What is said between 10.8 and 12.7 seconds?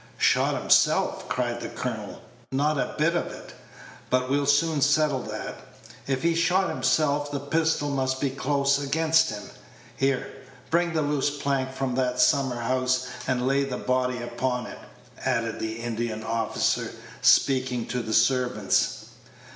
a loose plank from that summer